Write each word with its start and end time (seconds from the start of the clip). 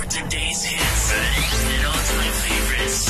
for 0.00 0.08
today's 0.08 0.64
hits 0.64 1.12
and 1.12 1.86
all-time 1.86 2.32
favorites. 2.40 3.04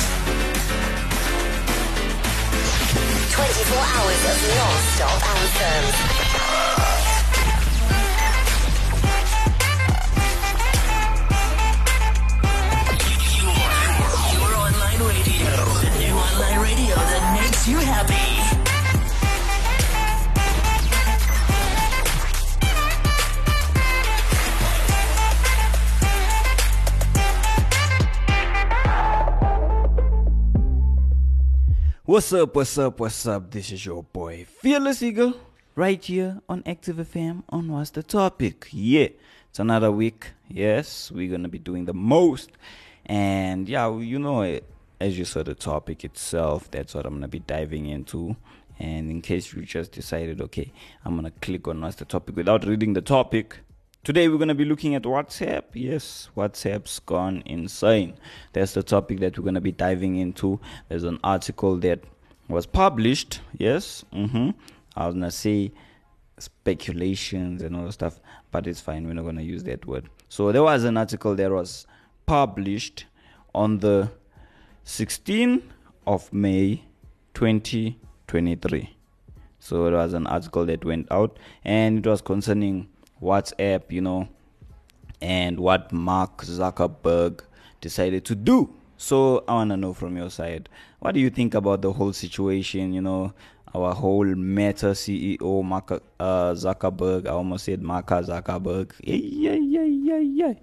24 3.31 3.77
hours 3.77 4.21
of 4.31 4.37
non-stop 4.57 5.21
anthems. 5.37 6.30
What's 32.11 32.33
up, 32.33 32.53
what's 32.57 32.77
up, 32.77 32.99
what's 32.99 33.25
up? 33.25 33.51
This 33.51 33.71
is 33.71 33.85
your 33.85 34.03
boy 34.03 34.43
Fearless 34.43 35.01
Eagle 35.01 35.33
right 35.75 36.03
here 36.03 36.41
on 36.49 36.61
Active 36.65 36.97
FM 36.97 37.43
on 37.47 37.71
What's 37.71 37.91
the 37.91 38.03
Topic. 38.03 38.67
Yeah, 38.69 39.07
it's 39.49 39.59
another 39.59 39.93
week. 39.93 40.31
Yes, 40.49 41.09
we're 41.09 41.31
gonna 41.31 41.47
be 41.47 41.57
doing 41.57 41.85
the 41.85 41.93
most. 41.93 42.51
And 43.05 43.69
yeah, 43.69 43.97
you 43.97 44.19
know, 44.19 44.59
as 44.99 45.17
you 45.17 45.23
saw 45.23 45.41
the 45.41 45.55
topic 45.55 46.03
itself, 46.03 46.69
that's 46.69 46.93
what 46.93 47.05
I'm 47.05 47.13
gonna 47.13 47.29
be 47.29 47.39
diving 47.39 47.85
into. 47.85 48.35
And 48.77 49.09
in 49.09 49.21
case 49.21 49.53
you 49.53 49.61
just 49.61 49.93
decided, 49.93 50.41
okay, 50.41 50.73
I'm 51.05 51.15
gonna 51.15 51.31
click 51.31 51.65
on 51.69 51.79
What's 51.79 51.95
the 51.95 52.03
Topic 52.03 52.35
without 52.35 52.65
reading 52.65 52.91
the 52.91 53.01
topic, 53.01 53.59
Today 54.03 54.27
we're 54.29 54.39
going 54.39 54.47
to 54.47 54.55
be 54.55 54.65
looking 54.65 54.95
at 54.95 55.03
WhatsApp. 55.03 55.65
Yes, 55.73 56.29
WhatsApp's 56.35 56.97
gone 56.97 57.43
insane. 57.45 58.15
That's 58.51 58.73
the 58.73 58.81
topic 58.81 59.19
that 59.19 59.37
we're 59.37 59.43
going 59.43 59.53
to 59.53 59.61
be 59.61 59.71
diving 59.71 60.15
into. 60.15 60.59
There's 60.89 61.03
an 61.03 61.19
article 61.23 61.77
that 61.77 61.99
was 62.47 62.65
published. 62.65 63.41
Yes, 63.59 64.03
mm-hmm. 64.11 64.49
I 64.95 65.05
was 65.05 65.13
going 65.13 65.25
to 65.25 65.29
say 65.29 65.71
speculations 66.39 67.61
and 67.61 67.75
all 67.75 67.85
that 67.85 67.91
stuff, 67.91 68.19
but 68.49 68.65
it's 68.65 68.81
fine. 68.81 69.05
We're 69.05 69.13
not 69.13 69.21
going 69.21 69.35
to 69.35 69.43
use 69.43 69.65
that 69.65 69.85
word. 69.85 70.09
So 70.29 70.51
there 70.51 70.63
was 70.63 70.83
an 70.83 70.97
article 70.97 71.35
that 71.35 71.51
was 71.51 71.85
published 72.25 73.05
on 73.53 73.77
the 73.77 74.09
16th 74.83 75.61
of 76.07 76.33
May 76.33 76.85
2023. 77.35 78.97
So 79.59 79.85
it 79.85 79.91
was 79.91 80.13
an 80.13 80.25
article 80.25 80.65
that 80.65 80.83
went 80.83 81.11
out 81.11 81.37
and 81.63 82.03
it 82.03 82.09
was 82.09 82.21
concerning 82.21 82.87
WhatsApp, 83.21 83.91
you 83.91 84.01
know, 84.01 84.27
and 85.21 85.59
what 85.59 85.91
Mark 85.91 86.43
Zuckerberg 86.43 87.41
decided 87.79 88.25
to 88.25 88.35
do. 88.35 88.73
So 88.97 89.43
I 89.47 89.53
want 89.53 89.71
to 89.71 89.77
know 89.77 89.93
from 89.93 90.17
your 90.17 90.29
side, 90.29 90.69
what 90.99 91.13
do 91.13 91.19
you 91.19 91.29
think 91.29 91.53
about 91.53 91.81
the 91.81 91.91
whole 91.93 92.13
situation? 92.13 92.93
You 92.93 93.01
know, 93.01 93.33
our 93.73 93.93
whole 93.93 94.25
Meta 94.25 94.87
CEO, 94.87 95.63
Mark 95.63 95.91
uh, 95.91 96.51
Zuckerberg. 96.53 97.25
I 97.27 97.31
almost 97.31 97.65
said 97.65 97.81
Mark 97.81 98.07
Zuckerberg. 98.07 98.93
Yeah, 99.01 99.15
yeah, 99.15 99.53
yeah, 99.53 99.83
yeah, 99.83 100.19
yeah. 100.19 100.53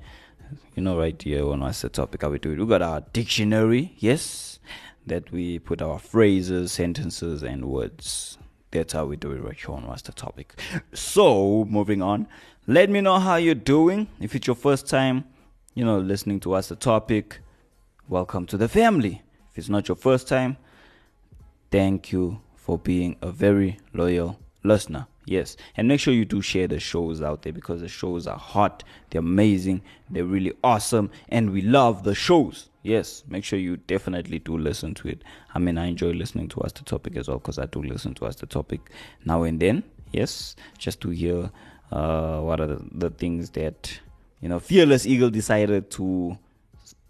You 0.75 0.83
know, 0.83 0.99
right 0.99 1.21
here 1.21 1.47
on 1.49 1.61
what's 1.61 1.83
the 1.83 1.89
topic? 1.89 2.23
How 2.23 2.31
we 2.31 2.39
do 2.39 2.53
it? 2.53 2.59
We 2.59 2.67
got 2.67 2.83
our 2.83 3.01
dictionary, 3.13 3.95
yes, 3.99 4.59
that 5.07 5.31
we 5.33 5.59
put 5.59 5.83
our 5.83 5.99
phrases, 5.99 6.73
sentences, 6.73 7.43
and 7.43 7.67
words. 7.67 8.39
That's 8.71 8.93
how 8.93 9.07
we 9.07 9.17
do 9.17 9.33
it 9.33 9.41
right 9.43 9.57
here 9.57 9.75
on 9.75 9.87
What's 9.87 10.03
the 10.03 10.13
Topic. 10.13 10.61
So, 10.93 11.65
moving 11.65 12.03
on. 12.03 12.29
Let 12.67 12.91
me 12.91 13.01
know 13.01 13.19
how 13.19 13.37
you're 13.37 13.55
doing. 13.55 14.09
If 14.21 14.35
it's 14.35 14.47
your 14.47 14.57
first 14.57 14.89
time, 14.89 15.25
you 15.75 15.85
know, 15.85 15.99
listening 15.99 16.41
to 16.41 16.51
What's 16.51 16.69
the 16.69 16.77
Topic, 16.77 17.41
welcome 18.09 18.45
to 18.47 18.59
the 18.59 18.69
family. 18.69 19.23
If 19.51 19.59
it's 19.59 19.69
not 19.71 19.89
your 19.89 19.97
first 19.97 20.29
time, 20.29 20.59
thank 21.71 22.13
you 22.13 22.41
for 22.57 22.79
being 22.79 23.17
a 23.23 23.31
very 23.31 23.79
loyal 23.95 24.39
listener. 24.63 25.07
Yes, 25.29 25.59
and 25.77 25.87
make 25.89 26.01
sure 26.01 26.15
you 26.15 26.25
do 26.25 26.41
share 26.41 26.67
the 26.67 26.81
shows 26.81 27.21
out 27.21 27.43
there 27.43 27.53
because 27.53 27.83
the 27.83 27.89
shows 27.89 28.27
are 28.27 28.39
hot, 28.39 28.83
they're 29.11 29.19
amazing, 29.19 29.83
they're 30.09 30.25
really 30.25 30.55
awesome, 30.65 31.11
and 31.29 31.51
we 31.51 31.61
love 31.61 32.03
the 32.03 32.15
shows. 32.15 32.71
Yes, 32.83 33.25
make 33.29 33.45
sure 33.45 33.59
you 33.59 33.77
definitely 33.77 34.39
do 34.39 34.57
listen 34.57 34.95
to 34.95 35.09
it. 35.09 35.23
I 35.55 35.59
mean, 35.59 35.77
I 35.77 35.85
enjoy 35.87 36.13
listening 36.13 36.49
to 36.49 36.61
What's 36.61 36.73
the 36.73 36.85
Topic 36.85 37.15
as 37.17 37.29
well 37.29 37.37
because 37.37 37.59
I 37.59 37.67
do 37.67 37.83
listen 37.83 38.15
to 38.15 38.25
What's 38.25 38.37
the 38.37 38.47
Topic 38.47 38.81
now 39.27 39.43
and 39.43 39.61
then. 39.61 39.85
Yes, 40.13 40.57
just 40.79 41.03
to 41.03 41.11
hear 41.11 41.51
uh, 41.93 42.41
what 42.41 42.61
are 42.63 42.67
the, 42.67 42.83
the 42.93 43.11
things 43.11 43.51
that 43.51 44.01
you 44.41 44.49
know 44.49 44.59
Fearless 44.59 45.05
Eagle 45.05 45.29
decided 45.29 45.91
to 45.91 46.39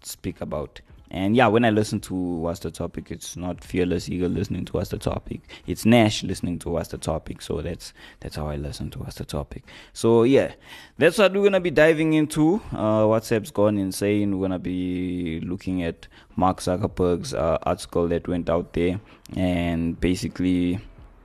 speak 0.01 0.41
about. 0.41 0.81
And 1.11 1.35
yeah, 1.35 1.47
when 1.47 1.65
I 1.65 1.71
listen 1.71 1.99
to 2.01 2.13
What's 2.13 2.59
the 2.59 2.69
Topic, 2.69 3.09
it's 3.09 3.35
not 3.35 3.63
Fearless 3.63 4.09
Eagle 4.09 4.29
listening 4.29 4.65
to 4.65 4.73
What's 4.73 4.89
the 4.89 4.97
Topic. 4.97 5.41
It's 5.65 5.85
Nash 5.85 6.23
listening 6.23 6.59
to 6.59 6.69
What's 6.69 6.89
the 6.89 6.97
Topic. 6.97 7.41
So 7.41 7.61
that's 7.61 7.93
that's 8.19 8.35
how 8.35 8.47
I 8.47 8.57
listen 8.57 8.91
to 8.91 8.99
What's 8.99 9.15
the 9.15 9.25
Topic. 9.25 9.63
So 9.93 10.23
yeah, 10.23 10.53
that's 10.97 11.17
what 11.17 11.33
we're 11.33 11.43
gonna 11.43 11.59
be 11.59 11.71
diving 11.71 12.13
into. 12.13 12.61
Uh, 12.71 13.03
WhatsApp's 13.03 13.51
gone 13.51 13.77
insane. 13.77 14.37
We're 14.37 14.47
gonna 14.47 14.59
be 14.59 15.39
looking 15.41 15.81
at 15.83 16.07
Mark 16.35 16.59
Zuckerberg's 16.59 17.33
uh, 17.33 17.57
article 17.63 18.07
that 18.09 18.27
went 18.27 18.49
out 18.49 18.73
there, 18.73 18.99
and 19.35 19.99
basically, 19.99 20.79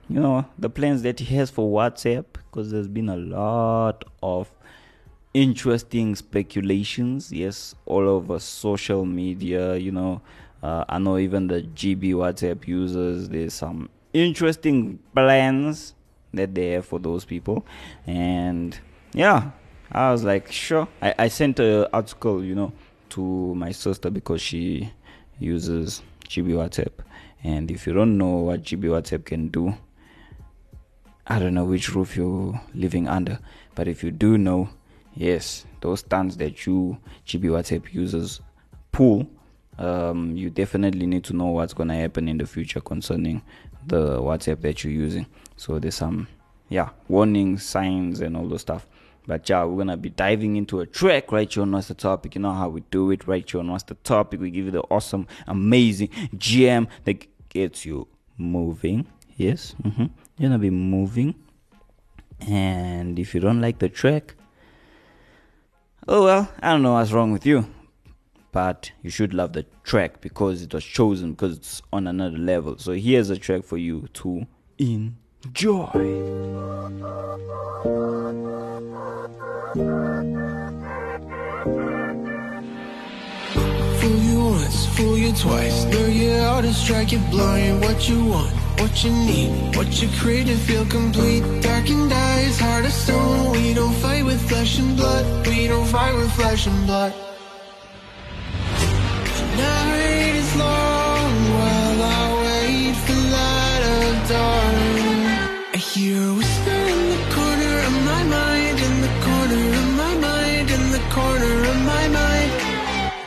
you 0.09 0.21
know, 0.21 0.47
the 0.59 0.71
plans 0.71 1.03
that 1.03 1.21
he 1.21 1.35
has 1.37 1.51
for 1.51 1.71
WhatsApp. 1.71 2.25
Because 2.33 2.71
there's 2.71 2.89
been 2.89 3.09
a 3.09 3.17
lot 3.17 4.05
of 4.23 4.51
interesting 5.35 6.15
speculations 6.15 7.33
yes 7.33 7.75
all 7.87 8.09
over 8.09 8.39
social 8.39 9.05
media 9.05 9.77
you 9.77 9.91
know 9.91 10.21
uh, 10.63 10.85
i 10.89 10.97
know 10.97 11.19
even 11.19 11.49
the 11.49 11.63
gb 11.75 12.15
whatsapp 12.15 12.67
users 12.69 13.29
there's 13.29 13.53
some 13.53 13.89
interesting 14.13 14.99
plans 15.13 15.95
that 16.33 16.55
they 16.55 16.71
have 16.71 16.87
for 16.87 16.99
those 16.99 17.25
people. 17.25 17.67
And 18.07 18.79
yeah 19.13 19.51
i 19.93 20.11
was 20.11 20.25
like 20.25 20.51
sure. 20.51 20.89
I, 21.03 21.15
I 21.19 21.29
sent 21.29 21.61
an 21.61 21.87
article 21.93 22.43
you 22.43 22.55
know 22.55 22.73
to 23.11 23.55
my 23.55 23.71
sister 23.71 24.11
because 24.11 24.41
she 24.41 24.93
uses 25.39 26.03
gb 26.29 26.55
whatsapp. 26.55 26.93
And 27.43 27.71
if 27.71 27.87
you 27.87 27.93
don't 27.93 28.17
know 28.17 28.37
what 28.37 28.63
gb 28.63 28.85
whatsapp 28.85 29.25
can 29.25 29.49
do 29.49 29.75
I 31.27 31.39
don't 31.39 31.55
know 31.55 31.65
which 31.65 31.95
roof 31.95 32.17
you're 32.17 32.61
living 32.75 33.09
under, 33.09 33.39
but 33.75 33.89
if 33.89 34.05
you 34.05 34.11
do 34.11 34.37
know, 34.37 34.69
yes, 35.15 35.65
those 35.81 36.01
stands 36.01 36.37
that 36.39 36.67
you 36.67 36.99
GB 37.27 37.45
WhatsApp 37.45 37.93
users 37.93 38.41
pull, 38.93 39.29
um, 39.79 40.37
you 40.37 40.51
definitely 40.51 41.07
need 41.07 41.25
to 41.25 41.33
know 41.35 41.47
what's 41.47 41.75
gonna 41.75 41.97
happen 41.97 42.29
in 42.29 42.39
the 42.39 42.47
future 42.47 42.81
concerning 42.81 43.43
the 43.87 44.21
WhatsApp 44.21 44.61
that 44.63 44.85
you're 44.85 44.93
using. 44.93 45.27
So 45.57 45.79
there's 45.79 45.97
some, 45.97 46.29
yeah, 46.69 46.91
warning 47.09 47.59
signs 47.59 48.21
and 48.21 48.37
all 48.37 48.49
those 48.49 48.63
stuff. 48.63 48.87
But 49.27 49.49
yeah, 49.49 49.65
we're 49.65 49.79
gonna 49.79 49.97
be 49.97 50.11
diving 50.11 50.57
into 50.57 50.81
a 50.81 50.87
track 50.87 51.33
right 51.33 51.51
here 51.51 51.63
on 51.63 51.73
What's 51.73 51.89
the 51.89 51.95
Topic. 51.95 52.35
You 52.35 52.43
know 52.43 52.53
how 52.53 52.69
we 52.69 52.83
do 52.91 53.11
it 53.11 53.27
right 53.27 53.49
here 53.49 53.61
on 53.61 53.71
What's 53.71 53.85
the 53.85 53.95
Topic. 53.95 54.41
We 54.41 54.51
give 54.51 54.67
you 54.67 54.71
the 54.71 54.83
awesome, 54.83 55.27
amazing 55.47 56.11
jam 56.37 56.89
that 57.05 57.27
gets 57.49 57.87
you 57.87 58.07
moving. 58.37 59.07
Yes, 59.37 59.75
mm-hmm. 59.83 60.07
you're 60.39 60.51
gonna 60.51 60.59
be 60.59 60.71
moving. 60.71 61.35
And 62.47 63.19
if 63.19 63.35
you 63.35 63.41
don't 63.41 63.61
like 63.61 63.79
the 63.79 63.89
track, 63.89 64.35
oh 66.09 66.25
well, 66.25 66.49
I 66.61 66.73
don't 66.73 66.83
know 66.83 66.95
what's 66.95 67.13
wrong 67.13 67.33
with 67.33 67.47
you. 67.47 67.67
But 68.53 68.93
you 69.03 69.11
should 69.11 69.35
love 69.35 69.53
the 69.53 69.67
track 69.83 70.21
because 70.21 70.63
it 70.63 70.73
was 70.73 70.85
chosen 70.85 71.33
because 71.33 71.57
it's 71.57 71.83
on 71.93 72.07
another 72.07 72.39
level. 72.39 72.79
So 72.79 72.93
here's 72.93 73.29
a 73.29 73.37
track 73.37 73.65
for 73.65 73.77
you 73.77 74.07
to 74.15 74.47
enjoy. 74.79 75.87
Fool 83.99 84.19
you 84.23 84.45
once, 84.45 84.87
fool 84.97 85.19
you 85.19 85.33
twice. 85.33 85.85
You 86.15 86.31
out 86.35 86.65
and 86.65 86.75
strike 86.75 87.11
you 87.11 87.19
blind. 87.31 87.81
What 87.81 88.09
you 88.09 88.25
want, 88.27 88.53
what 88.79 89.03
you 89.03 89.11
need, 89.11 89.77
what 89.77 90.01
you 90.01 90.09
feel 90.09 90.87
complete. 90.87 91.43
Dark 91.61 91.91
and 91.91 92.13
eyes, 92.13 92.61
heart 92.61 92.85
of 92.85 92.93
stone. 92.93 93.44
We 93.75 93.81
don't 93.81 93.95
fight 93.95 94.25
with 94.25 94.41
flesh 94.49 94.79
and 94.79 94.97
blood. 94.97 95.49
We 95.49 95.67
don't 95.67 95.87
fight 95.87 96.15
with 96.15 96.31
flesh 96.35 96.69
and 96.69 96.87
blood. 96.87 97.13
The 98.79 99.47
night 99.57 100.35
is 100.43 100.55
long 100.55 101.33
while 101.59 102.03
I 102.19 102.25
wait 102.45 102.95
for 103.05 103.19
light 103.35 103.83
of 103.95 104.29
dawn. 104.31 104.77
I 105.75 105.77
hear 105.77 106.23
a 106.23 106.35
whisper 106.35 106.81
in 106.95 107.01
the 107.15 107.23
corner 107.35 107.75
of 107.89 107.95
my 108.11 108.23
mind, 108.37 108.79
in 108.79 108.95
the 109.07 109.13
corner 109.27 109.63
of 109.81 109.89
my 110.03 110.15
mind, 110.29 110.71
in 110.71 110.85
the 110.95 111.03
corner 111.11 111.55
of 111.73 111.79
my 111.93 112.07
mind. 112.21 112.53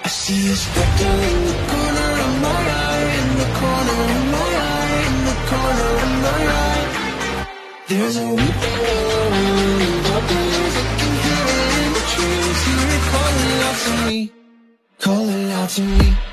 I 0.06 0.08
see 0.08 0.48
a 0.48 0.56
specter 0.56 1.16
in 1.30 1.40
the 1.52 1.58
corner 1.74 2.10
of 2.26 2.34
my 2.48 2.62
eye, 2.88 3.08
in 3.20 3.30
the 3.44 3.50
corner 3.60 4.00
of 4.16 4.24
my 4.38 4.52
eye, 4.72 4.96
in 5.10 5.18
the 5.30 5.38
corner 5.52 5.92
of 6.06 6.12
my 6.26 6.42
eye. 6.64 6.86
There's 7.90 8.16
a 8.16 8.30
weeping 8.30 9.07
to 13.88 14.08
me, 14.08 14.32
calling 15.00 15.52
out 15.52 15.70
to 15.70 15.82
me. 15.82 16.27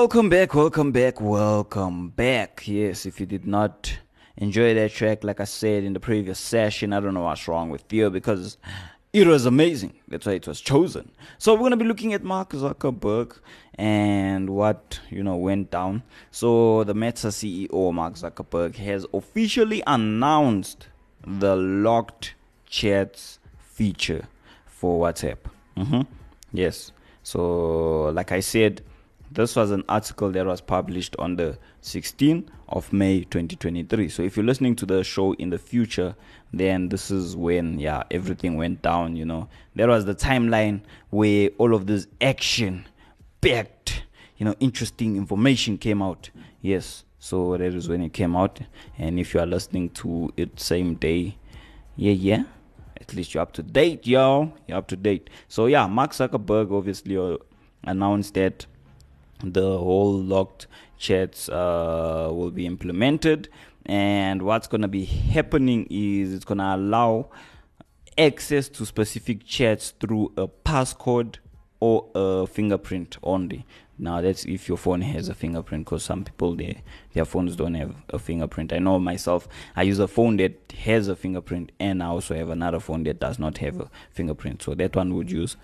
Welcome 0.00 0.28
back, 0.28 0.54
welcome 0.54 0.92
back, 0.92 1.20
welcome 1.20 2.10
back. 2.10 2.62
Yes, 2.68 3.04
if 3.04 3.18
you 3.18 3.26
did 3.26 3.48
not 3.48 3.98
enjoy 4.36 4.72
that 4.74 4.92
track, 4.92 5.24
like 5.24 5.40
I 5.40 5.44
said 5.44 5.82
in 5.82 5.92
the 5.92 5.98
previous 5.98 6.38
session, 6.38 6.92
I 6.92 7.00
don't 7.00 7.14
know 7.14 7.24
what's 7.24 7.48
wrong 7.48 7.68
with 7.68 7.92
you 7.92 8.08
because 8.08 8.58
it 9.12 9.26
was 9.26 9.44
amazing. 9.44 9.94
That's 10.06 10.24
why 10.24 10.34
it 10.34 10.46
was 10.46 10.60
chosen. 10.60 11.10
So 11.38 11.52
we're 11.52 11.64
gonna 11.64 11.76
be 11.76 11.84
looking 11.84 12.14
at 12.14 12.22
Mark 12.22 12.50
Zuckerberg 12.50 13.38
and 13.74 14.50
what 14.50 15.00
you 15.10 15.24
know 15.24 15.34
went 15.34 15.72
down. 15.72 16.04
So 16.30 16.84
the 16.84 16.94
Meta 16.94 17.26
CEO 17.26 17.92
Mark 17.92 18.14
Zuckerberg 18.14 18.76
has 18.76 19.04
officially 19.12 19.82
announced 19.84 20.86
the 21.26 21.56
locked 21.56 22.34
chats 22.66 23.40
feature 23.58 24.28
for 24.64 25.04
WhatsApp. 25.04 25.38
hmm 25.76 26.02
Yes. 26.52 26.92
So 27.24 28.10
like 28.10 28.30
I 28.30 28.38
said, 28.38 28.82
this 29.30 29.56
was 29.56 29.70
an 29.70 29.84
article 29.88 30.30
that 30.30 30.46
was 30.46 30.60
published 30.60 31.14
on 31.18 31.36
the 31.36 31.58
16th 31.82 32.48
of 32.68 32.92
May 32.92 33.20
2023. 33.20 34.08
So 34.08 34.22
if 34.22 34.36
you're 34.36 34.46
listening 34.46 34.76
to 34.76 34.86
the 34.86 35.04
show 35.04 35.34
in 35.34 35.50
the 35.50 35.58
future, 35.58 36.14
then 36.52 36.88
this 36.88 37.10
is 37.10 37.36
when 37.36 37.78
yeah 37.78 38.04
everything 38.10 38.56
went 38.56 38.82
down. 38.82 39.16
You 39.16 39.24
know, 39.24 39.48
there 39.74 39.88
was 39.88 40.04
the 40.04 40.14
timeline 40.14 40.80
where 41.10 41.50
all 41.58 41.74
of 41.74 41.86
this 41.86 42.06
action 42.20 42.86
packed, 43.40 44.04
you 44.36 44.46
know, 44.46 44.54
interesting 44.60 45.16
information 45.16 45.78
came 45.78 46.02
out. 46.02 46.30
Yes, 46.60 47.04
so 47.18 47.56
that 47.56 47.74
is 47.74 47.88
when 47.88 48.02
it 48.02 48.12
came 48.12 48.36
out. 48.36 48.60
And 48.96 49.18
if 49.18 49.34
you 49.34 49.40
are 49.40 49.46
listening 49.46 49.90
to 49.90 50.32
it 50.36 50.58
same 50.58 50.94
day, 50.94 51.36
yeah, 51.96 52.12
yeah. 52.12 52.44
At 53.00 53.14
least 53.14 53.34
you're 53.34 53.42
up 53.42 53.52
to 53.52 53.62
date, 53.62 54.06
y'all. 54.06 54.44
yo. 54.44 54.52
You're 54.66 54.78
up 54.78 54.88
to 54.88 54.96
date. 54.96 55.30
So 55.48 55.66
yeah, 55.66 55.86
Mark 55.86 56.12
Zuckerberg 56.12 56.72
obviously 56.72 57.16
uh, 57.16 57.36
announced 57.84 58.34
that 58.34 58.66
the 59.42 59.78
whole 59.78 60.12
locked 60.12 60.66
chats 60.98 61.48
uh, 61.48 62.28
will 62.32 62.50
be 62.50 62.66
implemented. 62.66 63.48
And 63.86 64.42
what's 64.42 64.66
going 64.66 64.82
to 64.82 64.88
be 64.88 65.04
happening 65.04 65.86
is 65.90 66.34
it's 66.34 66.44
going 66.44 66.58
to 66.58 66.74
allow 66.74 67.30
access 68.18 68.68
to 68.68 68.84
specific 68.84 69.44
chats 69.46 69.92
through 69.98 70.32
a 70.36 70.48
passcode 70.48 71.36
or 71.80 72.08
a 72.14 72.46
fingerprint 72.46 73.16
only. 73.22 73.64
Now 73.98 74.20
that's 74.20 74.44
if 74.44 74.68
your 74.68 74.76
phone 74.76 75.00
has 75.00 75.28
a 75.28 75.34
fingerprint 75.34 75.84
because 75.84 76.04
some 76.04 76.24
people 76.24 76.54
they, 76.54 76.82
their 77.14 77.24
phones 77.24 77.56
don't 77.56 77.74
have 77.74 77.94
a 78.10 78.18
fingerprint. 78.18 78.72
I 78.72 78.78
know 78.78 78.98
myself 78.98 79.48
i 79.74 79.82
use 79.82 79.98
a 79.98 80.06
phone 80.08 80.36
that 80.36 80.72
has 80.84 81.08
a 81.08 81.16
fingerprint 81.16 81.72
and 81.80 82.02
i 82.02 82.06
also 82.06 82.34
have 82.34 82.50
another 82.50 82.78
phone 82.78 83.02
that 83.04 83.18
does 83.18 83.38
not 83.38 83.58
have 83.58 83.80
a 83.80 83.90
fingerprint. 84.12 84.62
So 84.62 84.74
that 84.74 84.94
one 84.94 85.14
would 85.14 85.30
use 85.30 85.56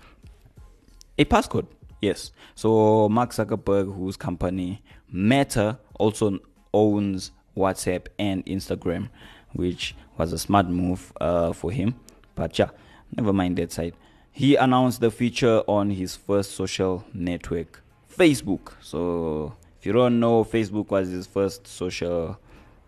a 1.17 1.25
passcode. 1.25 1.67
Yes. 2.01 2.31
So 2.55 3.09
Mark 3.09 3.31
Zuckerberg, 3.31 3.95
whose 3.95 4.17
company 4.17 4.81
Meta 5.11 5.79
also 5.95 6.39
owns 6.73 7.31
WhatsApp 7.55 8.07
and 8.19 8.45
Instagram, 8.45 9.09
which 9.53 9.95
was 10.17 10.33
a 10.33 10.37
smart 10.37 10.67
move 10.67 11.13
uh, 11.21 11.53
for 11.53 11.71
him. 11.71 11.95
But 12.35 12.59
yeah, 12.59 12.69
never 13.15 13.33
mind 13.33 13.57
that 13.57 13.71
side. 13.71 13.93
He 14.31 14.55
announced 14.55 14.99
the 14.99 15.11
feature 15.11 15.61
on 15.67 15.89
his 15.91 16.15
first 16.15 16.51
social 16.51 17.05
network, 17.13 17.81
Facebook. 18.13 18.73
So 18.81 19.55
if 19.79 19.85
you 19.85 19.93
don't 19.93 20.19
know, 20.19 20.43
Facebook 20.43 20.89
was 20.89 21.09
his 21.09 21.25
first 21.25 21.67
social 21.67 22.37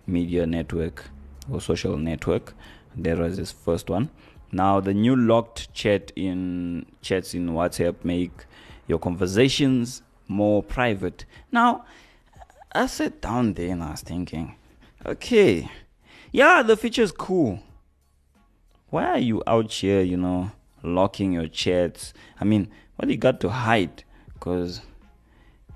media 0.05 0.45
network 0.45 1.05
or 1.49 1.61
social 1.61 1.95
network. 1.97 2.53
That 2.97 3.17
was 3.19 3.37
his 3.37 3.51
first 3.51 3.89
one. 3.89 4.09
Now 4.51 4.79
the 4.79 4.93
new 4.93 5.15
locked 5.15 5.73
chat 5.73 6.11
in 6.15 6.85
chats 7.01 7.33
in 7.33 7.49
WhatsApp 7.49 8.03
make 8.03 8.45
your 8.87 8.99
conversations 8.99 10.01
more 10.27 10.63
private. 10.63 11.25
Now 11.51 11.85
I 12.71 12.87
sat 12.87 13.21
down 13.21 13.53
there 13.53 13.71
and 13.71 13.83
I 13.83 13.91
was 13.91 14.01
thinking, 14.01 14.55
okay, 15.05 15.69
yeah, 16.31 16.61
the 16.63 16.77
feature 16.77 17.03
is 17.03 17.11
cool. 17.11 17.59
Why 18.89 19.05
are 19.05 19.19
you 19.19 19.43
out 19.47 19.71
here, 19.71 20.01
you 20.01 20.17
know, 20.17 20.51
locking 20.83 21.33
your 21.33 21.47
chats? 21.47 22.13
I 22.39 22.45
mean, 22.45 22.69
what 22.95 23.09
you 23.09 23.17
got 23.17 23.39
to 23.41 23.49
hide? 23.49 24.03
Because, 24.33 24.81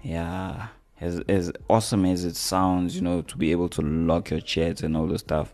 yeah, 0.01 0.67
as 0.99 1.19
as 1.27 1.51
awesome 1.69 2.05
as 2.05 2.23
it 2.23 2.35
sounds, 2.35 2.95
you 2.95 3.01
know, 3.01 3.21
to 3.23 3.37
be 3.37 3.51
able 3.51 3.69
to 3.69 3.81
lock 3.81 4.29
your 4.29 4.39
chats 4.39 4.81
and 4.81 4.95
all 4.95 5.07
the 5.07 5.19
stuff. 5.19 5.53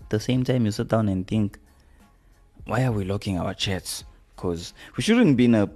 At 0.00 0.10
the 0.10 0.20
same 0.20 0.44
time, 0.44 0.64
you 0.66 0.72
sit 0.72 0.88
down 0.88 1.08
and 1.08 1.26
think, 1.26 1.58
why 2.64 2.84
are 2.84 2.92
we 2.92 3.04
locking 3.04 3.38
our 3.38 3.54
chats? 3.54 4.04
Because 4.34 4.74
we 4.96 5.02
shouldn't 5.02 5.36
be 5.36 5.46
in 5.46 5.54
a 5.54 5.70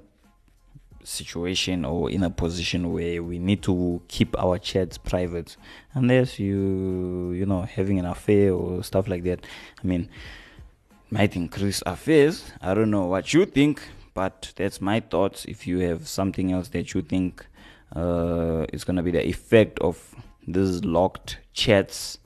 situation 1.07 1.85
or 1.85 2.11
in 2.11 2.25
a 2.25 2.31
position 2.31 2.93
where 2.93 3.23
we 3.23 3.39
need 3.39 3.63
to 3.63 4.03
keep 4.09 4.37
our 4.39 4.59
chats 4.59 4.99
private 4.99 5.57
unless 5.95 6.39
you 6.41 7.31
you 7.33 7.47
know 7.47 7.63
having 7.63 7.99
an 7.99 8.05
affair 8.05 8.53
or 8.53 8.83
stuff 8.83 9.07
like 9.09 9.23
that. 9.23 9.47
I 9.83 9.87
mean 9.87 10.09
might 11.11 11.37
increase 11.37 11.83
affairs. 11.87 12.51
I 12.61 12.75
don't 12.75 12.91
know 12.91 13.07
what 13.07 13.33
you 13.33 13.47
think 13.47 13.83
but 14.15 14.53
that's 14.57 14.81
my 14.81 15.01
thoughts. 15.01 15.45
If 15.45 15.67
you 15.67 15.79
have 15.81 16.09
something 16.09 16.51
else 16.51 16.69
that 16.69 16.95
you 16.95 17.03
think 17.03 17.47
uh, 17.95 18.67
is 18.73 18.83
going 18.83 18.97
to 18.97 19.03
be 19.03 19.11
the 19.13 19.25
effect 19.25 19.79
of 19.79 20.15
these 20.49 20.85
locked 20.85 21.39
chats 21.53 22.19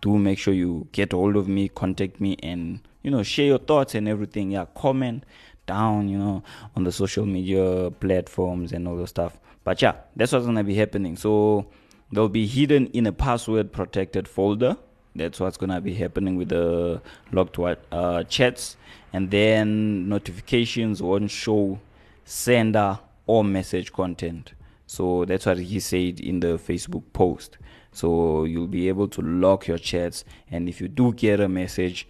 do 0.00 0.16
make 0.16 0.38
sure 0.38 0.54
you 0.54 0.86
get 0.92 1.12
hold 1.12 1.34
of 1.36 1.48
me 1.48 1.68
contact 1.68 2.20
me 2.20 2.36
and 2.42 2.80
you 3.02 3.10
know 3.10 3.22
share 3.22 3.46
your 3.46 3.58
thoughts 3.58 3.94
and 3.94 4.08
everything. 4.08 4.52
Yeah 4.52 4.66
comment 4.74 5.24
down 5.68 6.08
you 6.08 6.18
know 6.18 6.42
on 6.74 6.82
the 6.82 6.90
social 6.90 7.24
media 7.24 7.90
platforms 8.00 8.72
and 8.72 8.88
all 8.88 8.96
the 8.96 9.06
stuff. 9.06 9.38
But 9.62 9.80
yeah 9.80 9.94
that's 10.16 10.32
what's 10.32 10.46
gonna 10.46 10.64
be 10.64 10.74
happening. 10.74 11.16
So 11.16 11.66
they'll 12.10 12.28
be 12.28 12.46
hidden 12.46 12.88
in 12.88 13.06
a 13.06 13.12
password 13.12 13.72
protected 13.72 14.26
folder. 14.26 14.76
That's 15.14 15.38
what's 15.38 15.56
gonna 15.56 15.80
be 15.80 15.94
happening 15.94 16.36
with 16.36 16.48
the 16.48 17.00
locked 17.30 17.58
uh, 17.92 18.24
chats. 18.24 18.76
And 19.12 19.30
then 19.30 20.08
notifications 20.08 21.00
won't 21.02 21.30
show 21.30 21.78
sender 22.24 22.98
or 23.26 23.44
message 23.44 23.92
content. 23.92 24.54
So 24.86 25.24
that's 25.24 25.46
what 25.46 25.58
he 25.58 25.80
said 25.80 26.18
in 26.18 26.40
the 26.40 26.58
facebook 26.58 27.04
post. 27.12 27.58
So 27.92 28.44
you'll 28.44 28.66
be 28.66 28.88
able 28.88 29.08
to 29.08 29.22
lock 29.22 29.66
your 29.66 29.78
chats. 29.78 30.24
And 30.50 30.68
if 30.68 30.80
you 30.80 30.88
do 30.88 31.12
get 31.12 31.40
a 31.40 31.48
message 31.48 32.08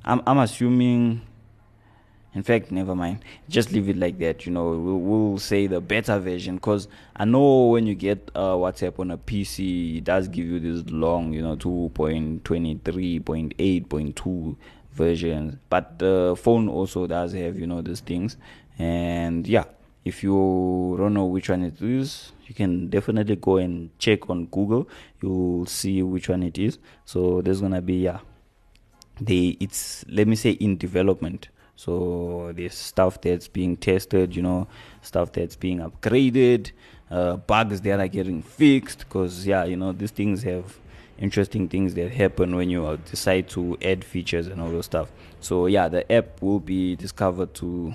I'm 0.03 0.21
I'm 0.27 0.39
assuming. 0.39 1.21
In 2.35 2.41
fact, 2.41 2.71
never 2.71 2.95
mind. 2.95 3.19
Just 3.47 3.71
leave 3.71 3.87
it 3.89 3.95
like 3.95 4.17
that. 4.17 4.47
You 4.47 4.53
know, 4.53 4.71
we'll, 4.71 4.97
we'll 4.97 5.37
say 5.37 5.67
the 5.67 5.79
beta 5.79 6.19
version 6.19 6.55
because 6.55 6.87
I 7.15 7.25
know 7.25 7.67
when 7.67 7.85
you 7.85 7.93
get 7.93 8.31
uh, 8.33 8.53
WhatsApp 8.53 8.99
on 8.99 9.11
a 9.11 9.19
PC, 9.19 9.99
it 9.99 10.03
does 10.03 10.27
give 10.27 10.47
you 10.47 10.59
this 10.59 10.83
long, 10.91 11.31
you 11.31 11.43
know, 11.43 11.55
2.23.8.2 11.55 14.55
versions. 14.93 15.57
But 15.69 15.99
the 15.99 16.35
phone 16.37 16.69
also 16.69 17.07
does 17.07 17.33
have, 17.33 17.57
you 17.57 17.67
know, 17.67 17.81
these 17.81 17.99
things. 18.01 18.37
And 18.77 19.47
yeah, 19.47 19.65
if 20.05 20.23
you 20.23 20.95
don't 20.97 21.13
know 21.13 21.25
which 21.25 21.49
one 21.49 21.63
it 21.63 21.81
is, 21.81 22.31
you 22.47 22.55
can 22.55 22.89
definitely 22.89 23.35
go 23.35 23.57
and 23.57 23.97
check 23.99 24.29
on 24.29 24.45
Google. 24.45 24.87
You'll 25.21 25.65
see 25.65 26.01
which 26.03 26.29
one 26.29 26.43
it 26.43 26.57
is. 26.57 26.77
So 27.05 27.41
there's 27.41 27.61
gonna 27.61 27.81
be 27.81 28.03
yeah, 28.03 28.19
they 29.19 29.57
it's 29.59 30.05
let 30.09 30.27
me 30.27 30.35
say 30.35 30.51
in 30.51 30.77
development 30.77 31.49
so 31.75 32.51
there's 32.55 32.75
stuff 32.75 33.19
that's 33.21 33.47
being 33.47 33.75
tested 33.75 34.35
you 34.35 34.41
know 34.41 34.67
stuff 35.01 35.31
that's 35.31 35.55
being 35.55 35.79
upgraded 35.79 36.71
uh, 37.11 37.37
bugs 37.37 37.81
that 37.81 37.99
are 37.99 38.07
getting 38.07 38.41
fixed 38.41 38.99
because 38.99 39.45
yeah 39.45 39.63
you 39.63 39.75
know 39.75 39.91
these 39.91 40.11
things 40.11 40.43
have 40.43 40.77
interesting 41.17 41.67
things 41.67 41.93
that 41.95 42.11
happen 42.11 42.55
when 42.55 42.69
you 42.69 42.99
decide 43.09 43.49
to 43.49 43.77
add 43.81 44.03
features 44.03 44.47
and 44.47 44.61
all 44.61 44.69
those 44.69 44.85
stuff. 44.85 45.11
So 45.39 45.67
yeah 45.67 45.87
the 45.87 46.09
app 46.11 46.41
will 46.41 46.59
be 46.59 46.95
discovered 46.95 47.53
to 47.55 47.93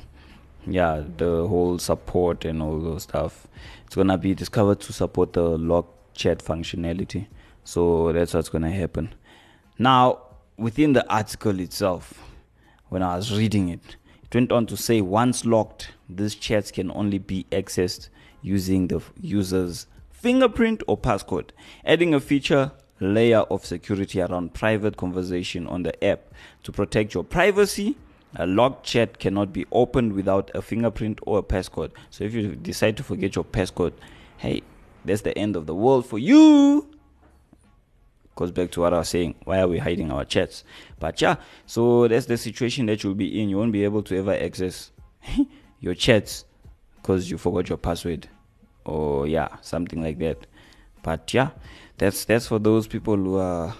yeah 0.66 1.02
the 1.16 1.46
whole 1.46 1.78
support 1.78 2.44
and 2.44 2.62
all 2.62 2.78
those 2.80 3.04
stuff. 3.04 3.46
It's 3.86 3.94
gonna 3.94 4.18
be 4.18 4.34
discovered 4.34 4.80
to 4.80 4.92
support 4.92 5.32
the 5.32 5.42
log 5.42 5.86
chat 6.14 6.38
functionality. 6.38 7.26
So 7.64 8.12
that's 8.12 8.34
what's 8.34 8.48
gonna 8.48 8.70
happen. 8.70 9.14
Now 9.78 10.22
within 10.56 10.92
the 10.92 11.08
article 11.08 11.60
itself 11.60 12.20
when 12.88 13.00
i 13.00 13.14
was 13.14 13.38
reading 13.38 13.68
it 13.68 13.96
it 14.24 14.34
went 14.34 14.50
on 14.50 14.66
to 14.66 14.76
say 14.76 15.00
once 15.00 15.44
locked 15.44 15.92
these 16.08 16.34
chats 16.34 16.72
can 16.72 16.90
only 16.90 17.18
be 17.18 17.46
accessed 17.52 18.08
using 18.42 18.88
the 18.88 19.00
user's 19.20 19.86
fingerprint 20.10 20.82
or 20.86 20.98
passcode. 20.98 21.50
Adding 21.84 22.14
a 22.14 22.20
feature 22.20 22.72
layer 23.00 23.40
of 23.40 23.64
security 23.64 24.20
around 24.20 24.54
private 24.54 24.96
conversation 24.96 25.66
on 25.66 25.82
the 25.82 26.04
app 26.04 26.20
to 26.62 26.72
protect 26.72 27.14
your 27.14 27.24
privacy 27.24 27.96
a 28.34 28.46
locked 28.46 28.84
chat 28.84 29.18
cannot 29.18 29.52
be 29.52 29.66
opened 29.72 30.12
without 30.12 30.50
a 30.54 30.60
fingerprint 30.60 31.18
or 31.22 31.38
a 31.38 31.42
passcode. 31.42 31.90
So 32.10 32.24
if 32.24 32.34
you 32.34 32.54
decide 32.54 32.96
to 32.98 33.02
forget 33.02 33.34
your 33.34 33.44
passcode, 33.44 33.94
hey, 34.36 34.62
that's 35.04 35.22
the 35.22 35.36
end 35.36 35.56
of 35.56 35.66
the 35.66 35.74
world 35.74 36.06
for 36.06 36.18
you. 36.18 36.88
Goes 38.36 38.50
back 38.50 38.70
to 38.72 38.80
what 38.82 38.94
I 38.94 38.98
was 38.98 39.08
saying. 39.08 39.34
Why 39.44 39.60
are 39.60 39.68
we 39.68 39.78
hiding 39.78 40.12
our 40.12 40.24
chats? 40.24 40.62
But 41.00 41.20
yeah, 41.20 41.36
so 41.66 42.06
that's 42.06 42.26
the 42.26 42.36
situation 42.36 42.86
that 42.86 43.02
you'll 43.02 43.14
be 43.14 43.40
in. 43.40 43.48
You 43.48 43.58
won't 43.58 43.72
be 43.72 43.84
able 43.84 44.02
to 44.04 44.16
ever 44.16 44.34
access 44.34 44.92
your 45.80 45.94
chats 45.94 46.44
because 46.96 47.30
you 47.30 47.38
forgot 47.38 47.68
your 47.68 47.78
password, 47.78 48.28
or 48.84 49.26
yeah, 49.26 49.56
something 49.62 50.02
like 50.02 50.18
that. 50.18 50.46
But 51.02 51.32
yeah, 51.32 51.50
that's 51.98 52.24
that's 52.24 52.46
for 52.46 52.58
those 52.58 52.86
people 52.86 53.16
who 53.16 53.36
are 53.36 53.74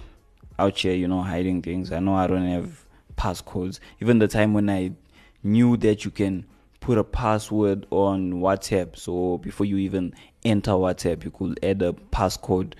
out 0.58 0.78
here, 0.78 0.94
you 0.94 1.08
know, 1.08 1.22
hiding 1.22 1.62
things. 1.62 1.92
I 1.92 2.00
know 2.00 2.14
I 2.14 2.26
don't 2.26 2.46
have 2.46 2.84
passcodes. 3.16 3.78
Even 4.00 4.18
the 4.18 4.28
time 4.28 4.54
when 4.54 4.68
I 4.68 4.92
knew 5.42 5.76
that 5.78 6.04
you 6.04 6.10
can 6.10 6.44
put 6.80 6.98
a 6.98 7.04
password 7.04 7.86
on 7.90 8.34
WhatsApp, 8.34 8.96
so 8.96 9.38
before 9.38 9.66
you 9.66 9.76
even 9.78 10.14
enter 10.44 10.72
WhatsApp, 10.72 11.24
you 11.24 11.30
could 11.30 11.58
add 11.62 11.82
a 11.82 11.92
passcode 11.92 12.74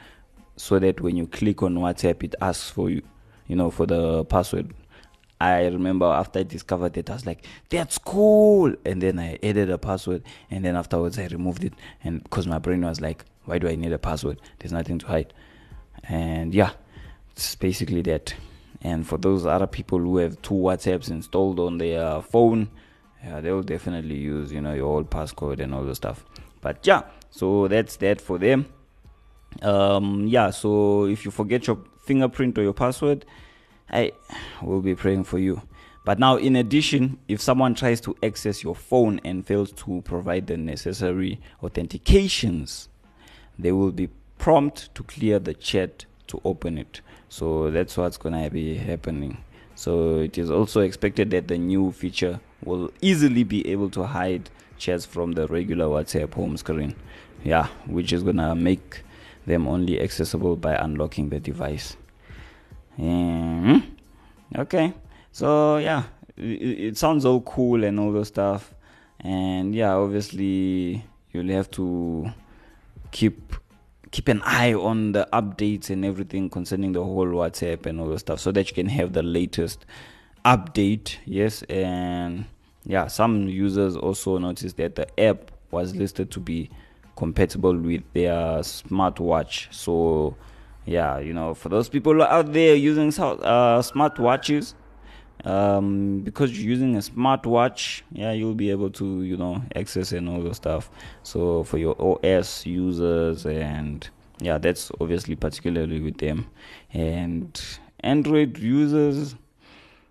so 0.57 0.79
that 0.79 1.01
when 1.01 1.17
you 1.17 1.27
click 1.27 1.63
on 1.63 1.77
WhatsApp, 1.77 2.25
it 2.25 2.35
asks 2.41 2.71
for 2.71 2.91
you, 2.91 3.03
you 3.47 3.55
know, 3.55 3.71
for 3.71 3.87
the 3.87 4.25
password. 4.25 4.75
I 5.41 5.67
remember 5.67 6.07
after 6.07 6.41
I 6.41 6.43
discovered 6.43 6.97
it, 6.97 7.11
I 7.11 7.15
was 7.15 7.27
like, 7.27 7.45
"That's 7.71 7.99
cool," 7.99 8.75
and 8.85 9.03
then 9.03 9.19
I 9.19 9.39
added 9.43 9.71
a 9.71 9.79
password, 9.79 10.23
and 10.51 10.65
then 10.65 10.77
afterwards 10.77 11.19
I 11.19 11.27
removed 11.29 11.65
it, 11.65 11.75
and 12.03 12.23
because 12.23 12.47
my 12.47 12.59
brain 12.59 12.83
was 12.83 13.01
like, 13.01 13.25
"Why 13.45 13.59
do 13.59 13.69
I 13.69 13.77
need 13.77 13.93
a 13.93 13.99
password? 13.99 14.41
There's 14.59 14.73
nothing 14.73 14.99
to 14.99 15.07
hide," 15.07 15.33
and 16.09 16.55
yeah, 16.55 16.73
it's 17.33 17.55
basically 17.55 18.03
that. 18.03 18.35
And 18.83 19.07
for 19.07 19.19
those 19.19 19.47
other 19.47 19.67
people 19.67 19.99
who 19.99 20.19
have 20.19 20.41
two 20.43 20.55
WhatsApps 20.55 21.11
installed 21.11 21.59
on 21.61 21.79
their 21.79 22.23
phone, 22.23 22.69
yeah, 23.25 23.41
they 23.41 23.53
will 23.53 23.63
definitely 23.63 24.17
use 24.17 24.53
you 24.53 24.61
know 24.61 24.75
your 24.75 24.87
old 24.87 25.11
passcode 25.11 25.61
and 25.61 25.75
all 25.75 25.85
the 25.85 25.95
stuff. 25.95 26.25
But 26.61 26.87
yeah, 26.87 27.03
so 27.31 27.69
that's 27.69 27.97
that 27.97 28.21
for 28.21 28.39
them 28.39 28.67
um 29.63 30.27
yeah 30.27 30.51
so 30.51 31.05
if 31.07 31.25
you 31.25 31.31
forget 31.31 31.67
your 31.67 31.79
fingerprint 32.05 32.57
or 32.59 32.63
your 32.63 32.73
password 32.75 33.25
i 33.91 34.13
will 34.63 34.81
be 34.81 34.95
praying 34.95 35.25
for 35.25 35.39
you. 35.39 35.63
But 36.05 36.19
now 36.19 36.37
in 36.37 36.57
addition 36.57 37.19
if 37.29 37.41
someone 37.41 37.75
tries 37.75 38.01
to 38.03 38.17
access 38.23 38.63
your 38.63 38.75
phone 38.75 39.21
and 39.25 39.47
fails 39.47 39.73
to 39.73 40.03
provide 40.03 40.47
the 40.47 40.57
necessary 40.57 41.41
authentications 41.63 42.89
they 43.59 43.73
will 43.73 43.93
be 43.93 44.09
prompt 44.39 44.95
to 44.95 45.03
clear 45.03 45.39
the 45.39 45.53
chat 45.53 46.07
to 46.29 46.41
open 46.45 46.79
it. 46.79 47.01
So 47.29 47.71
that's 47.71 47.97
what's 47.97 48.17
gonna 48.17 48.49
be 48.49 48.77
happening. 48.77 49.43
So 49.75 50.21
it 50.21 50.39
is 50.39 50.51
also 50.51 50.81
expected 50.81 51.31
that 51.33 51.49
the 51.49 51.59
new 51.59 51.93
feature 51.93 52.41
will 52.65 52.91
easily 53.01 53.45
be 53.45 53.67
able 53.69 53.91
to 53.91 54.05
hide 54.05 54.51
chats 54.79 55.05
from 55.05 55.33
the 55.33 55.47
regular 55.49 55.87
whatsapp 55.87 56.33
home 56.35 56.57
screen. 56.57 56.95
Yeah 57.45 57.69
which 57.87 58.13
is 58.13 58.23
gonna 58.23 58.55
make 58.55 59.03
them 59.47 59.67
only 59.67 60.01
accessible 60.01 60.57
by 60.57 60.75
unlocking 60.75 61.31
the 61.31 61.41
device. 61.41 61.97
Mhm. 62.99 63.83
Okay, 64.57 64.93
so 65.31 65.77
yeah, 65.77 66.05
it, 66.37 66.43
it 66.43 66.97
sounds 66.97 67.25
all 67.25 67.41
cool 67.43 67.85
and 67.85 68.01
all 68.01 68.13
those 68.13 68.29
stuff, 68.29 68.75
and 69.21 69.75
yeah, 69.75 69.93
obviously 69.95 71.05
you'll 71.33 71.53
have 71.55 71.71
to 71.73 72.33
keep 73.11 73.55
keep 74.11 74.27
an 74.29 74.41
eye 74.43 74.73
on 74.73 75.13
the 75.13 75.29
updates 75.35 75.91
and 75.91 76.03
everything 76.05 76.49
concerning 76.49 76.93
the 76.93 77.05
whole 77.05 77.27
WhatsApp 77.27 77.85
and 77.87 78.01
all 78.01 78.07
those 78.09 78.21
stuff, 78.21 78.41
so 78.41 78.51
that 78.53 78.69
you 78.69 78.75
can 78.75 78.89
have 78.89 79.13
the 79.13 79.23
latest 79.23 79.85
update. 80.45 81.17
Yes, 81.27 81.63
and 81.65 82.47
yeah, 82.85 83.07
some 83.07 83.49
users 83.49 83.97
also 83.97 84.39
noticed 84.39 84.77
that 84.79 84.97
the 84.97 85.21
app 85.21 85.51
was 85.71 85.95
listed 85.95 86.31
to 86.33 86.41
be 86.41 86.71
compatible 87.17 87.77
with 87.77 88.03
their 88.15 88.61
smartwatch. 88.61 89.73
So, 89.73 90.37
yeah, 90.89 91.19
you 91.19 91.35
know, 91.35 91.53
for 91.53 91.69
those 91.69 91.91
people 91.91 92.23
out 92.23 92.51
there 92.55 92.75
using 92.75 93.09
uh, 93.09 93.83
smartwatches, 93.83 94.73
um, 95.45 96.21
because 96.21 96.59
you're 96.59 96.71
using 96.71 96.97
a 96.97 97.01
smartwatch, 97.01 98.01
yeah, 98.11 98.33
you'll 98.33 98.55
be 98.55 98.71
able 98.71 98.89
to, 98.91 99.23
you 99.23 99.37
know, 99.37 99.63
access 99.77 100.13
and 100.13 100.29
all 100.31 100.41
the 100.41 100.55
stuff. 100.55 100.91
So, 101.23 101.63
for 101.65 101.79
Wear 101.79 101.95
OS 102.01 102.65
users, 102.65 103.45
and 103.45 104.09
yeah, 104.41 104.57
that's 104.57 104.91
obviously 104.99 105.37
particularly 105.37 106.01
with 106.01 106.19
them, 106.19 106.47
and 106.93 107.61
Android 108.01 108.59
users. 108.59 109.37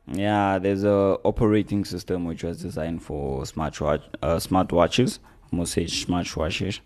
Yeah, 0.10 0.58
there's 0.60 0.86
a 0.86 1.18
operating 1.24 1.84
system 1.86 2.24
which 2.24 2.44
was 2.44 2.62
designed 2.62 3.02
for 3.02 3.42
smartwatch 3.42 4.04
uh, 4.22 4.36
smartwatches. 4.36 5.20
Almost 5.52 5.74
say 5.74 5.86
smartwatches, 5.86 6.80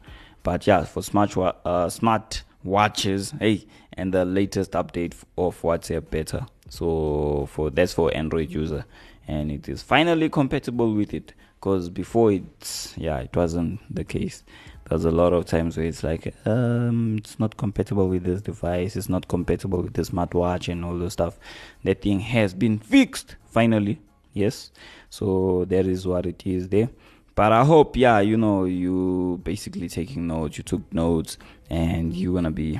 but 0.43 0.65
yeah, 0.65 0.85
for 0.85 1.03
smart 1.03 1.37
uh, 1.37 1.89
smart 1.89 2.43
watches. 2.63 3.33
Hey, 3.39 3.65
and 3.93 4.13
the 4.13 4.25
latest 4.25 4.71
update 4.71 5.13
of 5.37 5.61
WhatsApp 5.61 6.09
beta. 6.09 6.47
So 6.69 7.47
for 7.51 7.69
that's 7.69 7.93
for 7.93 8.15
Android 8.15 8.51
user, 8.51 8.85
and 9.27 9.51
it 9.51 9.67
is 9.69 9.81
finally 9.81 10.29
compatible 10.29 10.93
with 10.93 11.13
it. 11.13 11.33
Because 11.59 11.89
before 11.89 12.31
it's 12.31 12.93
yeah, 12.97 13.19
it 13.19 13.35
wasn't 13.35 13.79
the 13.93 14.03
case. 14.03 14.43
There's 14.89 15.05
a 15.05 15.11
lot 15.11 15.31
of 15.31 15.45
times 15.45 15.77
where 15.77 15.85
it's 15.85 16.03
like 16.03 16.33
um, 16.45 17.17
it's 17.17 17.39
not 17.39 17.55
compatible 17.55 18.09
with 18.09 18.23
this 18.23 18.41
device. 18.41 18.95
It's 18.95 19.09
not 19.09 19.27
compatible 19.27 19.81
with 19.81 19.93
the 19.93 20.01
smartwatch 20.01 20.71
and 20.71 20.83
all 20.83 20.97
those 20.97 21.13
stuff. 21.13 21.39
That 21.83 22.01
thing 22.01 22.19
has 22.19 22.53
been 22.53 22.79
fixed 22.79 23.35
finally. 23.45 24.01
Yes. 24.33 24.71
So 25.09 25.65
that 25.65 25.85
is 25.85 26.07
what 26.07 26.25
it 26.25 26.45
is 26.45 26.69
there. 26.69 26.89
But 27.33 27.53
I 27.53 27.63
hope, 27.63 27.95
yeah, 27.95 28.19
you 28.19 28.35
know, 28.35 28.65
you 28.65 29.39
basically 29.43 29.87
taking 29.87 30.27
notes, 30.27 30.57
you 30.57 30.63
took 30.63 30.93
notes, 30.93 31.37
and 31.69 32.13
you're 32.13 32.33
gonna 32.33 32.51
be, 32.51 32.79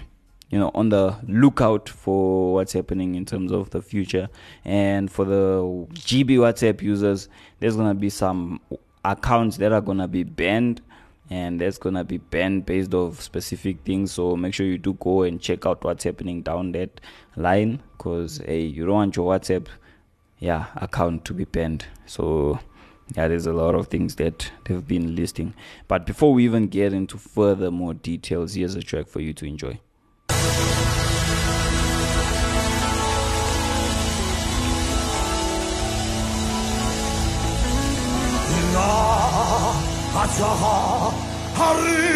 you 0.51 0.59
know, 0.59 0.69
on 0.75 0.89
the 0.89 1.15
lookout 1.27 1.87
for 1.87 2.53
what's 2.53 2.73
happening 2.73 3.15
in 3.15 3.25
terms 3.25 3.53
of 3.53 3.69
the 3.69 3.81
future. 3.81 4.29
And 4.65 5.09
for 5.09 5.23
the 5.23 5.63
GB 5.93 6.31
WhatsApp 6.37 6.81
users, 6.81 7.29
there's 7.59 7.77
gonna 7.77 7.95
be 7.95 8.09
some 8.09 8.59
accounts 9.05 9.57
that 9.57 9.71
are 9.71 9.81
gonna 9.81 10.09
be 10.09 10.23
banned 10.23 10.81
and 11.29 11.61
that's 11.61 11.77
gonna 11.77 12.03
be 12.03 12.17
banned 12.17 12.65
based 12.65 12.93
off 12.93 13.21
specific 13.21 13.79
things. 13.85 14.11
So 14.11 14.35
make 14.35 14.53
sure 14.53 14.65
you 14.65 14.77
do 14.77 14.93
go 14.95 15.23
and 15.23 15.39
check 15.39 15.65
out 15.65 15.85
what's 15.85 16.03
happening 16.03 16.41
down 16.41 16.73
that 16.73 16.99
line 17.37 17.81
because 17.97 18.41
hey 18.45 18.61
you 18.61 18.85
don't 18.85 18.95
want 18.95 19.15
your 19.15 19.33
whatsapp 19.33 19.67
yeah 20.39 20.65
account 20.75 21.23
to 21.25 21.33
be 21.33 21.45
banned. 21.45 21.85
So 22.05 22.59
yeah 23.15 23.29
there's 23.29 23.47
a 23.47 23.53
lot 23.53 23.73
of 23.73 23.87
things 23.87 24.15
that 24.15 24.51
they've 24.65 24.85
been 24.85 25.15
listing. 25.15 25.53
But 25.87 26.05
before 26.05 26.33
we 26.33 26.43
even 26.43 26.67
get 26.67 26.91
into 26.91 27.17
further 27.17 27.71
more 27.71 27.93
details 27.93 28.55
here's 28.55 28.75
a 28.75 28.81
track 28.81 29.07
for 29.07 29.21
you 29.21 29.31
to 29.35 29.45
enjoy 29.45 29.79
Ah, 38.73 39.75
ah, 40.13 40.29
ah, 40.41 40.55
ah, 40.55 41.15
ah. 41.57 42.10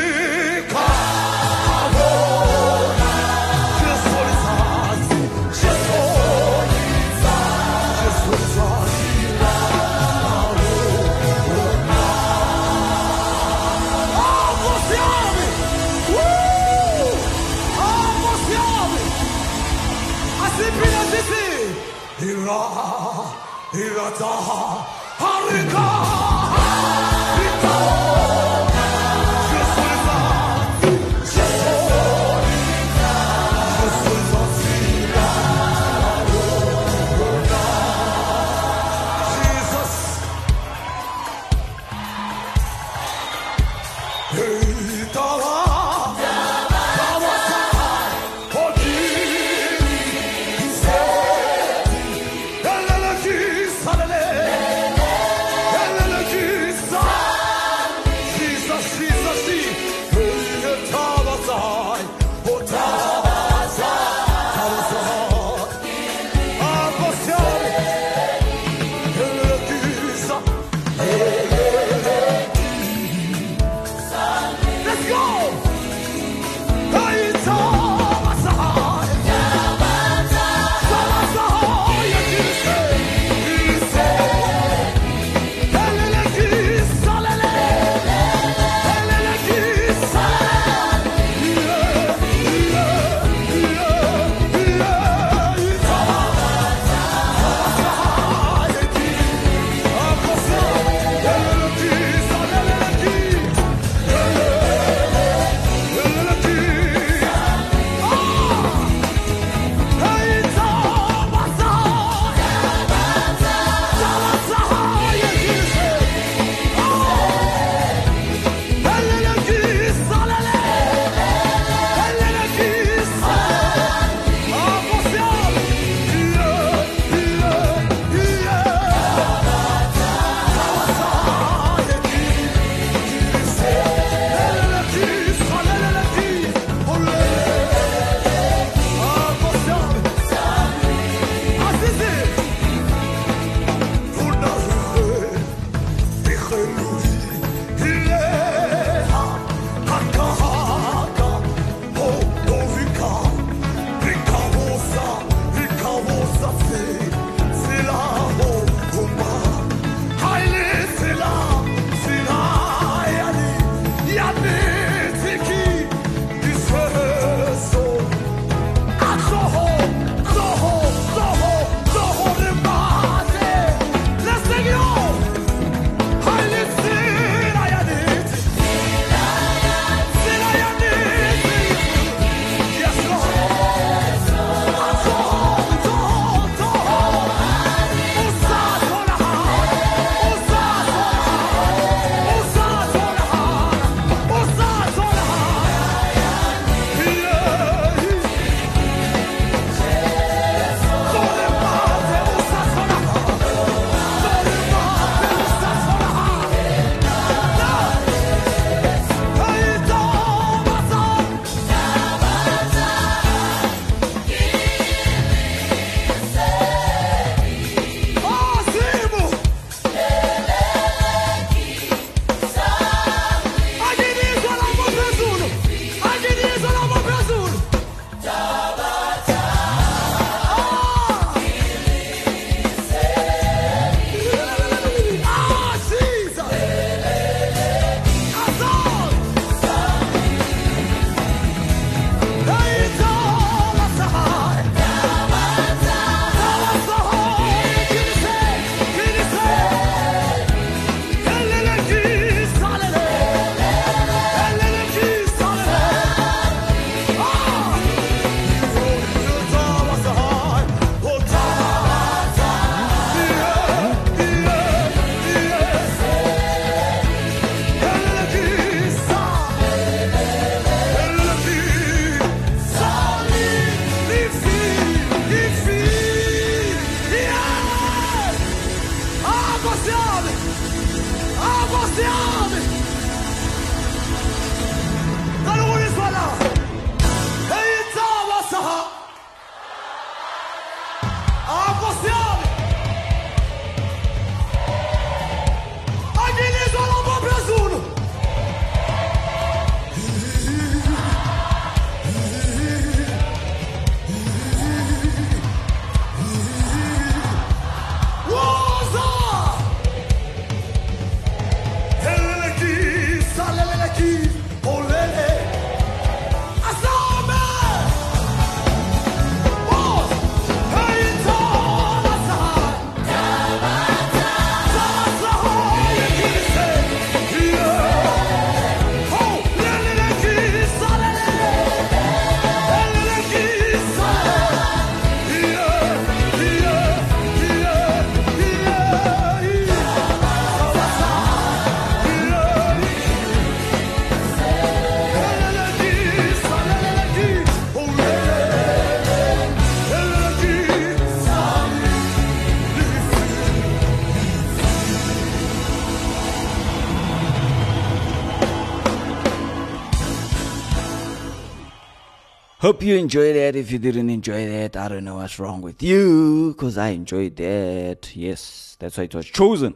Hope 362.66 362.82
you 362.82 362.96
enjoyed 362.96 363.36
that. 363.36 363.56
If 363.56 363.72
you 363.72 363.78
didn't 363.78 364.10
enjoy 364.10 364.48
that, 364.48 364.76
I 364.76 364.88
don't 364.88 365.04
know 365.04 365.18
what's 365.18 365.38
wrong 365.38 365.62
with 365.62 365.84
you. 365.84 366.56
Because 366.58 366.80
I 366.80 366.88
enjoyed 366.88 367.36
that. 367.36 368.16
Yes, 368.16 368.76
that's 368.80 368.98
why 368.98 369.04
it 369.04 369.14
was 369.14 369.28
chosen. 369.28 369.76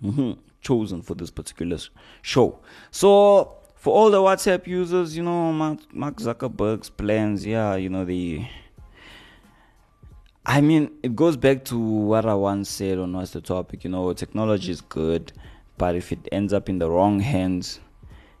hmm 0.00 0.32
Chosen 0.62 1.02
for 1.02 1.14
this 1.14 1.30
particular 1.30 1.76
show. 2.22 2.60
So, 2.90 3.58
for 3.74 3.94
all 3.94 4.10
the 4.10 4.16
WhatsApp 4.16 4.66
users, 4.66 5.14
you 5.14 5.22
know, 5.22 5.52
Mark 5.52 6.16
Zuckerberg's 6.16 6.88
plans, 6.88 7.44
yeah, 7.44 7.74
you 7.74 7.90
know, 7.90 8.06
the. 8.06 8.46
I 10.46 10.62
mean, 10.62 10.90
it 11.02 11.14
goes 11.14 11.36
back 11.36 11.66
to 11.66 11.78
what 11.78 12.24
I 12.24 12.32
once 12.32 12.70
said 12.70 12.96
on 12.96 13.12
what's 13.12 13.32
the 13.32 13.42
topic. 13.42 13.84
You 13.84 13.90
know, 13.90 14.10
technology 14.14 14.72
is 14.72 14.80
good, 14.80 15.34
but 15.76 15.96
if 15.96 16.10
it 16.10 16.26
ends 16.32 16.54
up 16.54 16.70
in 16.70 16.78
the 16.78 16.88
wrong 16.88 17.20
hands, 17.20 17.78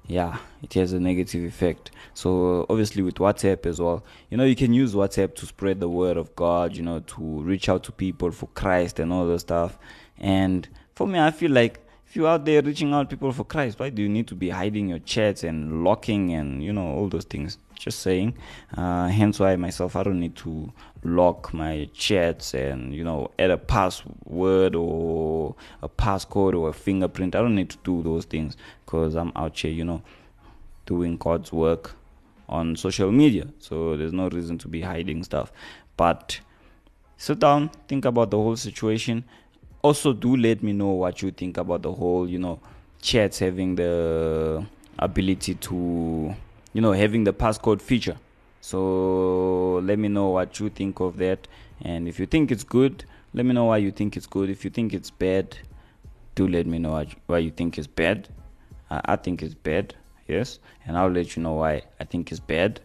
yeah, 0.06 0.38
it 0.62 0.74
has 0.74 0.92
a 0.92 1.00
negative 1.00 1.44
effect. 1.44 1.90
So 2.14 2.66
obviously 2.68 3.02
with 3.02 3.16
WhatsApp 3.16 3.66
as 3.66 3.80
well, 3.80 4.04
you 4.30 4.36
know, 4.36 4.44
you 4.44 4.56
can 4.56 4.72
use 4.72 4.94
WhatsApp 4.94 5.34
to 5.36 5.46
spread 5.46 5.80
the 5.80 5.88
word 5.88 6.16
of 6.16 6.34
God, 6.36 6.76
you 6.76 6.82
know, 6.82 7.00
to 7.00 7.22
reach 7.42 7.68
out 7.68 7.84
to 7.84 7.92
people 7.92 8.30
for 8.32 8.48
Christ 8.48 8.98
and 8.98 9.12
all 9.12 9.26
that 9.26 9.38
stuff. 9.38 9.78
And 10.18 10.68
for 10.94 11.06
me, 11.06 11.18
I 11.18 11.30
feel 11.30 11.50
like 11.50 11.80
if 12.12 12.16
you're 12.16 12.28
out 12.28 12.44
there 12.44 12.60
reaching 12.60 12.92
out 12.92 13.08
people 13.08 13.32
for 13.32 13.44
Christ, 13.44 13.78
why 13.78 13.88
do 13.88 14.02
you 14.02 14.08
need 14.08 14.26
to 14.26 14.34
be 14.34 14.50
hiding 14.50 14.86
your 14.88 14.98
chats 14.98 15.44
and 15.44 15.82
locking 15.82 16.34
and 16.34 16.62
you 16.62 16.70
know 16.70 16.86
all 16.86 17.08
those 17.08 17.24
things? 17.24 17.56
Just 17.74 18.00
saying. 18.00 18.34
Uh, 18.76 19.08
hence 19.08 19.40
why 19.40 19.56
myself, 19.56 19.96
I 19.96 20.02
don't 20.02 20.20
need 20.20 20.36
to 20.36 20.70
lock 21.04 21.54
my 21.54 21.88
chats 21.94 22.52
and 22.52 22.94
you 22.94 23.02
know 23.02 23.30
add 23.38 23.50
a 23.50 23.56
password 23.56 24.76
or 24.76 25.56
a 25.80 25.88
passcode 25.88 26.54
or 26.54 26.68
a 26.68 26.74
fingerprint. 26.74 27.34
I 27.34 27.40
don't 27.40 27.54
need 27.54 27.70
to 27.70 27.78
do 27.82 28.02
those 28.02 28.26
things 28.26 28.58
because 28.92 29.14
I'm 29.16 29.32
out 29.34 29.58
here, 29.58 29.70
you 29.70 29.84
know, 29.84 30.02
doing 30.84 31.16
God's 31.16 31.50
work 31.50 31.92
on 32.46 32.76
social 32.76 33.10
media. 33.10 33.46
So 33.58 33.96
there's 33.96 34.12
no 34.12 34.28
reason 34.28 34.58
to 34.58 34.68
be 34.68 34.82
hiding 34.82 35.24
stuff. 35.24 35.50
But 35.96 36.40
sit 37.16 37.38
down, 37.38 37.70
think 37.88 38.04
about 38.04 38.30
the 38.30 38.36
whole 38.36 38.56
situation. 38.56 39.24
Also, 39.80 40.12
do 40.12 40.36
let 40.36 40.62
me 40.62 40.74
know 40.74 40.90
what 40.90 41.22
you 41.22 41.30
think 41.30 41.56
about 41.56 41.80
the 41.80 41.90
whole, 41.90 42.28
you 42.28 42.38
know, 42.38 42.60
chats 43.00 43.38
having 43.38 43.76
the 43.76 44.62
ability 44.98 45.54
to, 45.54 46.34
you 46.74 46.80
know, 46.82 46.92
having 46.92 47.24
the 47.24 47.32
passcode 47.32 47.80
feature. 47.80 48.18
So 48.60 49.80
let 49.84 49.98
me 49.98 50.08
know 50.08 50.28
what 50.28 50.60
you 50.60 50.68
think 50.68 51.00
of 51.00 51.16
that. 51.16 51.48
And 51.80 52.06
if 52.06 52.20
you 52.20 52.26
think 52.26 52.52
it's 52.52 52.62
good, 52.62 53.06
let 53.32 53.46
me 53.46 53.54
know 53.54 53.64
why 53.64 53.78
you 53.78 53.90
think 53.90 54.18
it's 54.18 54.26
good. 54.26 54.50
If 54.50 54.64
you 54.64 54.70
think 54.70 54.92
it's 54.92 55.10
bad, 55.10 55.56
do 56.34 56.46
let 56.46 56.66
me 56.66 56.78
know 56.78 57.06
why 57.26 57.38
you 57.38 57.50
think 57.50 57.78
it's 57.78 57.86
bad. 57.86 58.28
I, 59.04 59.16
think 59.16 59.42
it's 59.42 59.54
bad, 59.54 59.94
yes, 60.28 60.58
and 60.86 60.96
I'll 60.96 61.10
let 61.10 61.36
you 61.36 61.42
know 61.42 61.54
why 61.54 61.82
I 62.00 62.04
think 62.04 62.30
it's 62.30 62.40
bad 62.40 62.80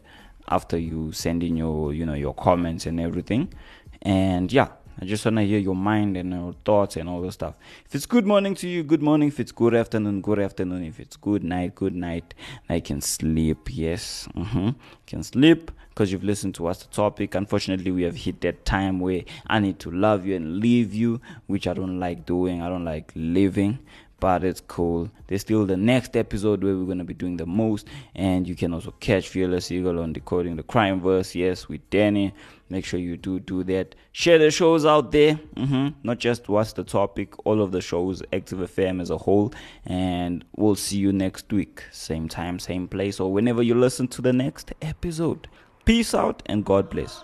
after 0.49 0.77
you 0.77 1.11
send 1.11 1.43
in 1.43 1.57
your 1.57 1.93
you 1.93 2.05
know 2.05 2.13
your 2.13 2.33
comments 2.33 2.85
and 2.85 2.99
everything. 2.99 3.53
And 4.01 4.51
yeah, 4.51 4.69
I 4.99 5.05
just 5.05 5.25
wanna 5.25 5.43
hear 5.43 5.59
your 5.59 5.75
mind 5.75 6.17
and 6.17 6.31
your 6.31 6.53
thoughts 6.65 6.95
and 6.95 7.07
all 7.07 7.21
the 7.21 7.31
stuff. 7.31 7.55
If 7.85 7.95
it's 7.95 8.05
good 8.05 8.25
morning 8.25 8.55
to 8.55 8.67
you, 8.67 8.83
good 8.83 9.01
morning. 9.01 9.27
If 9.27 9.39
it's 9.39 9.51
good 9.51 9.75
afternoon, 9.75 10.21
good 10.21 10.39
afternoon. 10.39 10.83
If 10.83 10.99
it's 10.99 11.17
good 11.17 11.43
night, 11.43 11.75
good 11.75 11.95
night. 11.95 12.33
I 12.69 12.79
can 12.79 13.01
sleep. 13.01 13.69
Yes, 13.69 14.27
mm-hmm. 14.35 14.69
can 15.05 15.23
sleep 15.23 15.71
because 15.89 16.11
you've 16.11 16.23
listened 16.23 16.55
to 16.55 16.63
What's 16.63 16.83
the 16.83 16.93
Topic. 16.93 17.35
Unfortunately, 17.35 17.91
we 17.91 18.03
have 18.03 18.15
hit 18.15 18.41
that 18.41 18.65
time 18.65 18.99
where 18.99 19.23
I 19.47 19.59
need 19.59 19.79
to 19.79 19.91
love 19.91 20.25
you 20.25 20.35
and 20.35 20.59
leave 20.59 20.93
you, 20.93 21.21
which 21.47 21.67
I 21.67 21.73
don't 21.73 21.99
like 21.99 22.25
doing. 22.25 22.61
I 22.61 22.69
don't 22.69 22.85
like 22.85 23.11
living 23.15 23.79
but 24.19 24.43
it's 24.43 24.61
cool. 24.61 25.09
There's 25.27 25.41
still 25.41 25.65
the 25.65 25.77
next 25.77 26.15
episode 26.15 26.63
where 26.63 26.75
we're 26.75 26.85
gonna 26.85 27.03
be 27.03 27.13
doing 27.13 27.37
the 27.37 27.45
most, 27.45 27.87
and 28.15 28.47
you 28.47 28.55
can 28.55 28.73
also 28.73 28.91
catch 28.99 29.27
Fearless 29.29 29.71
Eagle 29.71 29.99
on 29.99 30.13
decoding 30.13 30.55
the 30.55 30.63
crime 30.63 31.01
verse. 31.01 31.35
Yes, 31.35 31.67
with 31.67 31.87
Danny. 31.89 32.33
Make 32.69 32.83
sure 32.83 32.99
you 32.99 33.15
do 33.15 33.39
do 33.39 33.63
that. 33.65 33.95
Share 34.11 34.37
the 34.37 34.51
shows 34.51 34.85
out 34.85 35.11
there. 35.11 35.35
hmm 35.55 35.89
Not 36.03 36.17
just 36.19 36.49
what's 36.49 36.73
the 36.73 36.83
topic. 36.83 37.33
All 37.45 37.61
of 37.61 37.71
the 37.71 37.79
shows, 37.81 38.21
Active 38.33 38.59
FM 38.59 39.01
as 39.01 39.09
a 39.09 39.17
whole, 39.17 39.53
and 39.85 40.43
we'll 40.55 40.75
see 40.75 40.97
you 40.97 41.13
next 41.13 41.51
week, 41.53 41.83
same 41.91 42.27
time, 42.27 42.59
same 42.59 42.87
place, 42.87 43.19
or 43.19 43.31
whenever 43.31 43.63
you 43.63 43.75
listen 43.75 44.07
to 44.09 44.21
the 44.21 44.33
next 44.33 44.73
episode. 44.81 45.47
Peace 45.85 46.13
out 46.13 46.43
and 46.47 46.65
God 46.65 46.89
bless. 46.89 47.23